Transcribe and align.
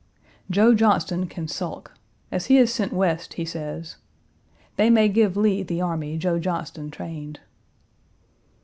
Joe 0.49 0.73
Johnston 0.73 1.27
can 1.27 1.47
sulk. 1.47 1.93
As 2.31 2.47
he 2.47 2.57
is 2.57 2.73
sent 2.73 2.91
West, 2.91 3.35
he 3.35 3.45
says, 3.45 3.97
"They 4.75 4.89
may 4.89 5.07
give 5.07 5.37
Lee 5.37 5.61
the 5.61 5.79
army 5.79 6.17
Joe 6.17 6.39
Johnston 6.39 6.89
trained." 6.89 7.39